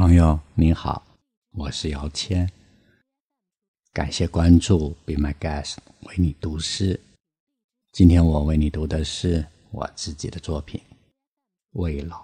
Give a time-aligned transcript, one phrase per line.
[0.00, 1.04] 朋友您好，
[1.50, 2.50] 我是姚谦，
[3.92, 6.98] 感谢关注，Be My Guest，为你读诗。
[7.92, 10.80] 今天我为你读的是我自己的作品
[11.72, 12.16] 《未老》。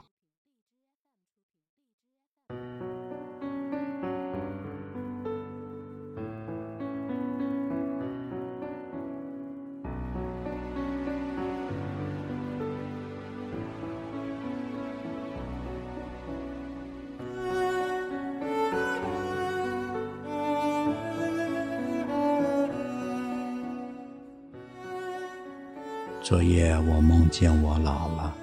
[26.29, 28.35] 昨夜我梦见我老了，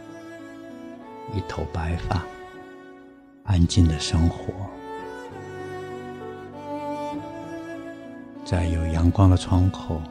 [1.34, 2.24] 一头白发，
[3.44, 4.54] 安静的生活，
[8.46, 10.02] 在有阳光的窗口，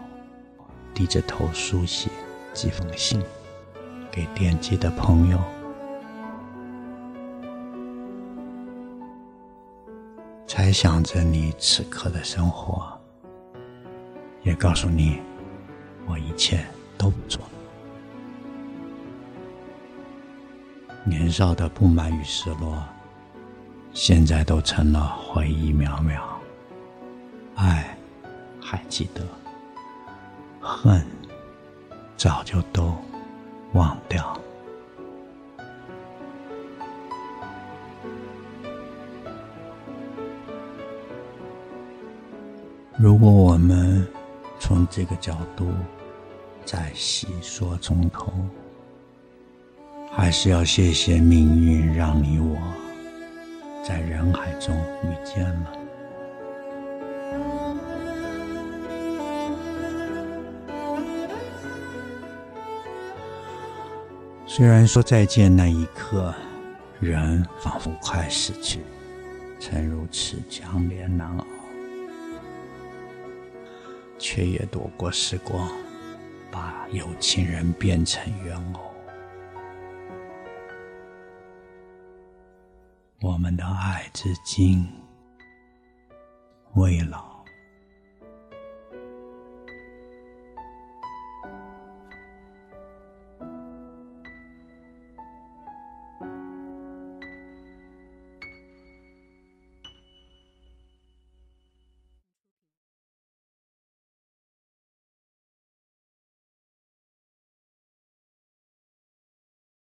[0.92, 2.10] 低着头书写
[2.52, 3.22] 几封信，
[4.10, 5.38] 给惦记的朋友，
[10.46, 13.00] 猜想着你此刻的生活，
[14.42, 15.22] 也告诉你，
[16.06, 16.62] 我一切
[16.98, 17.40] 都不错。
[21.04, 22.82] 年少的不满与失落，
[23.92, 26.22] 现在都成了回忆渺渺。
[27.56, 27.96] 爱
[28.60, 29.22] 还记得，
[30.60, 31.04] 恨
[32.16, 32.96] 早就都
[33.72, 34.38] 忘掉。
[42.96, 44.06] 如果我们
[44.60, 45.68] 从这个角度
[46.64, 48.32] 再细说从头。
[50.32, 52.56] 还是要谢谢命运，让你我
[53.86, 55.78] 在人海中遇见了。
[64.46, 66.34] 虽然说再见那一刻，
[66.98, 68.80] 人仿佛快死去，
[69.60, 71.46] 曾如此江连难熬，
[74.18, 75.70] 却也躲过时光，
[76.50, 78.91] 把有情人变成怨偶。
[83.22, 84.84] 我们的爱至今
[86.74, 87.31] 未老。